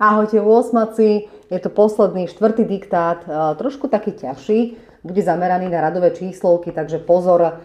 Ahojte 0.00 0.40
8. 0.40 1.28
Je 1.52 1.60
to 1.60 1.68
posledný 1.68 2.24
štvrtý 2.24 2.64
diktát, 2.64 3.20
e, 3.28 3.28
trošku 3.60 3.84
taký 3.84 4.16
ťažší, 4.16 4.80
bude 5.04 5.20
zameraný 5.20 5.68
na 5.68 5.84
radové 5.84 6.08
číslovky, 6.16 6.72
takže 6.72 7.04
pozor, 7.04 7.60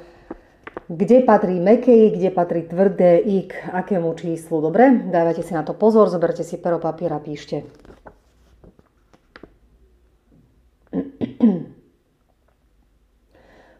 kde 0.92 1.24
patrí 1.24 1.64
mekej, 1.64 2.12
kde 2.12 2.36
patrí 2.36 2.68
tvrdé 2.68 3.24
i 3.24 3.48
k 3.48 3.56
akému 3.72 4.12
číslu. 4.20 4.60
Dobre, 4.60 5.08
dávajte 5.08 5.48
si 5.48 5.56
na 5.56 5.64
to 5.64 5.72
pozor, 5.72 6.12
zoberte 6.12 6.44
si 6.44 6.60
pero, 6.60 6.76
papier 6.76 7.16
a 7.16 7.24
píšte. 7.24 7.64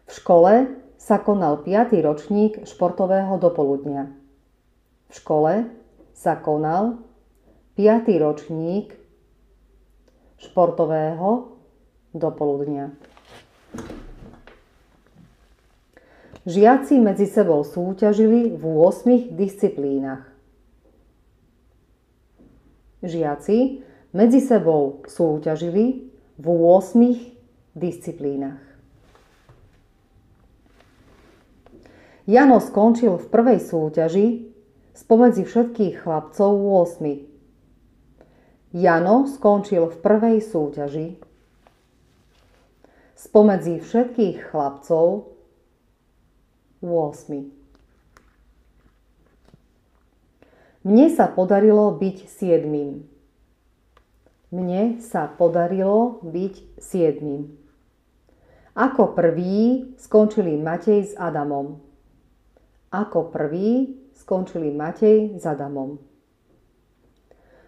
V 0.08 0.10
škole 0.16 0.72
sa 0.96 1.20
konal 1.20 1.60
5. 1.60 1.92
ročník 2.00 2.64
športového 2.64 3.36
dopoludnia. 3.36 4.16
V 5.12 5.20
škole 5.20 5.68
sa 6.16 6.40
konal 6.40 7.04
5. 7.76 8.08
ročník 8.08 8.96
športového 10.40 11.60
dopoludnia. 12.16 12.96
Žiaci 16.48 16.96
medzi 16.96 17.28
sebou 17.28 17.60
súťažili 17.68 18.56
v 18.56 18.64
8 18.64 19.28
disciplínach. 19.36 20.24
Žiaci 23.04 23.84
medzi 24.16 24.40
sebou 24.40 25.04
súťažili 25.04 26.08
v 26.40 26.46
8 26.48 27.76
disciplínach. 27.76 28.64
Jano 32.24 32.56
skončil 32.56 33.20
v 33.20 33.26
prvej 33.28 33.60
súťaži 33.60 34.48
spomedzi 34.96 35.44
všetkých 35.44 36.08
chlapcov 36.08 36.56
8. 37.04 37.35
Jano 38.76 39.24
skončil 39.24 39.88
v 39.88 39.96
prvej 40.04 40.44
súťaži 40.44 41.16
spomedzi 43.16 43.80
všetkých 43.80 44.52
chlapcov 44.52 45.32
8. 46.84 47.56
Mne 50.84 51.06
sa 51.08 51.26
podarilo 51.32 51.96
byť 51.96 52.16
siedmým. 52.28 53.08
Mne 54.52 55.00
sa 55.00 55.24
podarilo 55.26 56.20
byť 56.22 56.76
siedmým. 56.76 57.56
Ako 58.76 59.16
prvý 59.16 59.88
skončili 59.96 60.60
Matej 60.60 61.10
s 61.10 61.12
Adamom. 61.16 61.80
Ako 62.92 63.32
prvý 63.32 63.96
skončili 64.12 64.68
Matej 64.68 65.40
s 65.40 65.48
Adamom. 65.48 66.15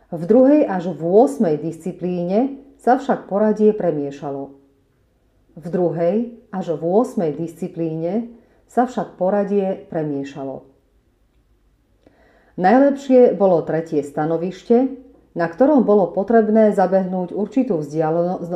V 0.09 0.25
druhej 0.25 0.65
až 0.65 0.97
v 0.97 1.05
8. 1.05 1.61
disciplíne 1.61 2.57
sa 2.81 2.97
však 2.97 3.29
poradie 3.29 3.77
premiešalo. 3.77 4.57
V 5.53 5.67
druhej 5.69 6.33
až 6.49 6.81
v 6.81 6.83
8. 7.05 7.37
disciplíne 7.37 8.33
sa 8.65 8.89
však 8.89 9.21
poradie 9.21 9.85
premiešalo. 9.93 10.65
Najlepšie 12.57 13.37
bolo 13.37 13.61
tretie 13.69 14.01
stanovište, 14.01 14.97
na 15.37 15.45
ktorom 15.45 15.85
bolo 15.85 16.09
potrebné 16.09 16.73
zabehnúť 16.73 17.37
určitú 17.37 17.77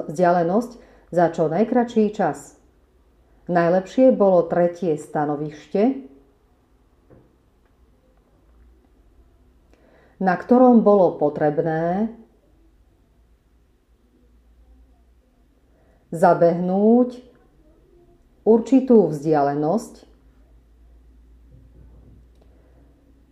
vzdialenosť 0.08 0.72
za 1.12 1.26
čo 1.36 1.52
najkračší 1.52 2.16
čas. 2.16 2.56
Najlepšie 3.52 4.16
bolo 4.16 4.48
tretie 4.48 4.96
stanovište, 4.96 6.00
na 10.22 10.38
ktorom 10.38 10.86
bolo 10.86 11.18
potrebné 11.18 12.14
zabehnúť 16.14 17.18
určitú 18.46 19.10
vzdialenosť 19.10 19.94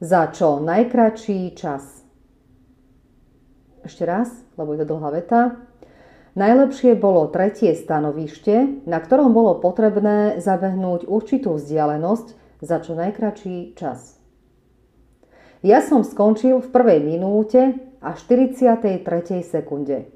za 0.02 0.22
čo 0.34 0.58
najkračší 0.58 1.54
čas. 1.54 2.02
Ešte 3.86 4.02
raz, 4.02 4.32
lebo 4.58 4.74
je 4.74 4.82
to 4.82 4.90
dlhá 4.90 5.10
veta. 5.14 5.40
Najlepšie 6.34 6.98
bolo 6.98 7.30
tretie 7.30 7.70
stanovište, 7.78 8.86
na 8.90 8.98
ktorom 8.98 9.30
bolo 9.30 9.62
potrebné 9.62 10.42
zabehnúť 10.42 11.06
určitú 11.06 11.54
vzdialenosť 11.54 12.26
za 12.64 12.76
čo 12.82 12.98
najkračší 12.98 13.78
čas. 13.78 14.19
Ja 15.60 15.84
som 15.84 16.00
skončil 16.00 16.64
v 16.64 16.68
prvej 16.72 17.04
minúte 17.04 17.76
a 18.00 18.16
43. 18.16 19.04
sekunde. 19.44 20.08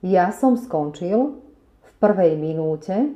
Ja 0.00 0.32
som 0.32 0.56
skončil 0.56 1.36
v 1.84 1.90
prvej 2.00 2.40
minúte 2.40 3.12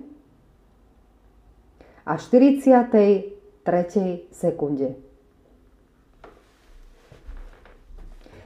a 2.05 2.21
43. 2.21 3.33
sekunde. 4.29 5.01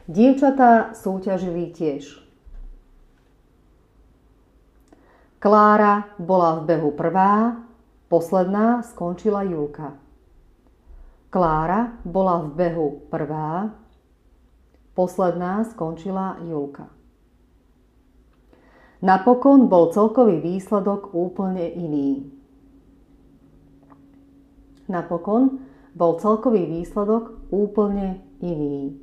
Dievčatá 0.07 0.95
súťažili 0.95 1.75
tiež. 1.75 2.23
Klára 5.43 6.07
bola 6.23 6.63
v 6.63 6.71
behu 6.71 6.95
prvá, 6.95 7.67
posledná 8.07 8.87
skončila 8.87 9.43
Julka. 9.43 10.08
Klára 11.29 12.01
bola 12.09 12.41
v 12.41 12.49
behu 12.57 12.89
prvá, 13.13 13.77
posledná 14.97 15.65
skončila 15.69 16.41
Julka. 16.41 16.89
Napokon 19.05 19.69
bol 19.69 19.93
celkový 19.93 20.41
výsledok 20.41 21.13
úplne 21.13 21.69
iný. 21.69 22.33
Napokon 24.89 25.61
bol 25.93 26.17
celkový 26.17 26.65
výsledok 26.65 27.53
úplne 27.53 28.25
iný. 28.41 28.97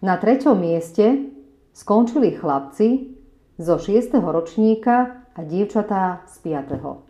Na 0.00 0.16
treťom 0.16 0.56
mieste 0.56 1.28
skončili 1.76 2.32
chlapci 2.32 3.12
zo 3.60 3.76
6. 3.76 4.16
ročníka 4.16 5.28
a 5.36 5.40
dievčatá 5.44 6.24
z 6.24 6.34
5. 6.48 7.09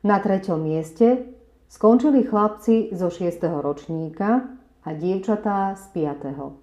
Na 0.00 0.16
treťom 0.16 0.64
mieste 0.64 1.28
skončili 1.68 2.24
chlapci 2.24 2.88
zo 2.96 3.12
6. 3.12 3.36
ročníka 3.60 4.48
a 4.80 4.96
dievčatá 4.96 5.76
z 5.76 5.84
5. 5.92 6.56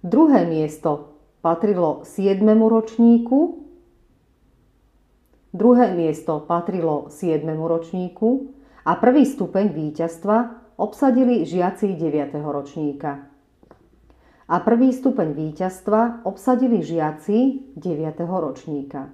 Druhé 0.00 0.48
miesto 0.48 1.20
patrilo 1.44 2.08
7. 2.08 2.40
ročníku, 2.56 3.68
druhé 5.52 5.92
miesto 5.92 6.40
patrilo 6.40 7.12
7. 7.12 7.44
ročníku 7.44 8.48
a 8.88 8.96
prvý 8.96 9.28
stupeň 9.28 9.76
víťazstva 9.76 10.36
obsadili 10.80 11.44
žiaci 11.44 11.92
9. 11.92 12.32
ročníka. 12.40 13.28
A 14.48 14.56
prvý 14.64 14.88
stupeň 14.88 15.36
víťazstva 15.36 16.24
obsadili 16.24 16.80
žiaci 16.80 17.76
9. 17.76 18.24
ročníka. 18.24 19.12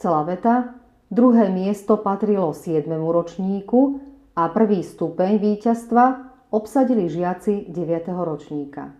Celá 0.00 0.24
veta. 0.24 0.80
Druhé 1.12 1.52
miesto 1.52 2.00
patrilo 2.00 2.56
7. 2.56 2.88
ročníku 2.88 4.00
a 4.32 4.48
prvý 4.48 4.80
stupeň 4.80 5.36
víťazstva 5.36 6.04
obsadili 6.48 7.04
žiaci 7.12 7.68
9. 7.68 8.08
ročníka. 8.08 8.96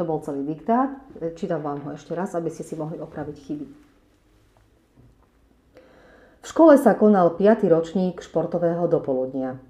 To 0.00 0.08
bol 0.08 0.24
celý 0.24 0.40
diktát. 0.48 0.88
Čítam 1.36 1.60
vám 1.60 1.84
ho 1.84 1.92
ešte 2.00 2.16
raz, 2.16 2.32
aby 2.32 2.48
ste 2.48 2.64
si 2.64 2.80
mohli 2.80 2.96
opraviť 2.96 3.36
chyby. 3.36 3.66
V 6.40 6.46
škole 6.48 6.80
sa 6.80 6.96
konal 6.96 7.36
5. 7.36 7.68
ročník 7.68 8.24
športového 8.24 8.88
dopoludnia. 8.88 9.60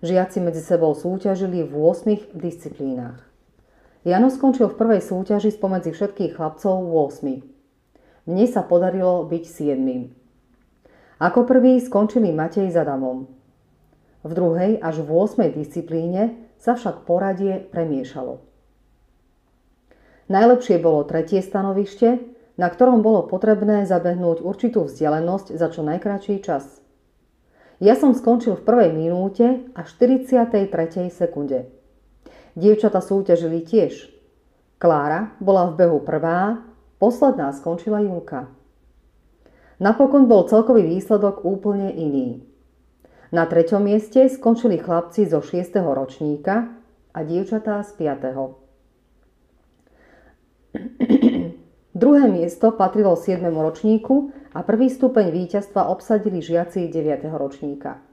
Žiaci 0.00 0.40
medzi 0.40 0.64
sebou 0.64 0.96
súťažili 0.96 1.68
v 1.68 1.72
8 1.76 2.32
disciplínach. 2.32 3.20
Jano 4.08 4.32
skončil 4.32 4.72
v 4.72 4.78
prvej 4.80 5.04
súťaži 5.04 5.52
spomedzi 5.52 5.92
všetkých 5.92 6.40
chlapcov 6.40 6.80
8. 6.80 7.59
Mne 8.30 8.46
sa 8.46 8.62
podarilo 8.62 9.26
byť 9.26 9.42
siedmým. 9.42 10.14
Ako 11.18 11.50
prvý 11.50 11.82
skončili 11.82 12.30
Matej 12.30 12.70
s 12.70 12.78
Adamom. 12.78 13.26
V 14.22 14.30
druhej 14.30 14.78
až 14.78 15.02
v 15.02 15.10
8. 15.10 15.50
disciplíne 15.50 16.38
sa 16.54 16.78
však 16.78 17.10
poradie 17.10 17.58
premiešalo. 17.58 18.38
Najlepšie 20.30 20.78
bolo 20.78 21.02
tretie 21.10 21.42
stanovište, 21.42 22.22
na 22.54 22.70
ktorom 22.70 23.02
bolo 23.02 23.26
potrebné 23.26 23.82
zabehnúť 23.90 24.46
určitú 24.46 24.86
vzdialenosť 24.86 25.58
za 25.58 25.66
čo 25.74 25.82
najkračší 25.82 26.38
čas. 26.38 26.78
Ja 27.82 27.98
som 27.98 28.14
skončil 28.14 28.54
v 28.54 28.62
prvej 28.62 28.90
minúte 28.94 29.66
a 29.74 29.82
43. 29.82 30.70
sekunde. 31.10 31.66
Dievčata 32.54 33.02
súťažili 33.02 33.66
tiež. 33.66 34.06
Klára 34.78 35.34
bola 35.42 35.74
v 35.74 35.82
behu 35.82 35.98
prvá 36.06 36.69
Posledná 37.00 37.48
skončila 37.56 38.04
Julka. 38.04 38.52
Napokon 39.80 40.28
bol 40.28 40.44
celkový 40.44 40.84
výsledok 40.84 41.48
úplne 41.48 41.88
iný. 41.88 42.44
Na 43.32 43.48
treťom 43.48 43.80
mieste 43.80 44.28
skončili 44.28 44.76
chlapci 44.76 45.24
zo 45.24 45.40
6. 45.40 45.80
ročníka 45.80 46.68
a 47.16 47.18
dievčatá 47.24 47.80
z 47.80 47.96
5. 47.96 48.36
Druhé 52.04 52.24
miesto 52.28 52.68
patrilo 52.76 53.16
7. 53.16 53.48
ročníku 53.48 54.36
a 54.52 54.60
prvý 54.60 54.92
stupeň 54.92 55.32
víťazstva 55.32 55.88
obsadili 55.88 56.44
žiaci 56.44 56.92
9. 56.92 57.32
ročníka. 57.32 58.09